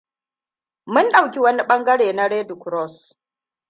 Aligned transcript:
Mun 0.93 1.09
dauki 1.11 1.39
wani 1.39 1.63
bangare 1.63 2.13
na 2.13 2.27
Red 2.27 2.59
Cross. 2.59 3.15